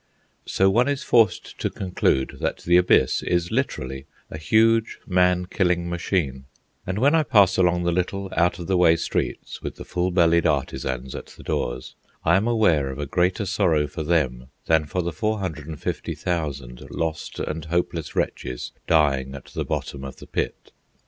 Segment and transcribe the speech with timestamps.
[0.47, 5.91] So one is forced to conclude that the Abyss is literally a huge man killing
[5.91, 6.45] machine,
[6.87, 10.09] and when I pass along the little out of the way streets with the full
[10.09, 11.93] bellied artisans at the doors,
[12.25, 17.65] I am aware of a greater sorrow for them than for the 450,000 lost and
[17.65, 20.71] hopeless wretches dying at the bottom of the pit.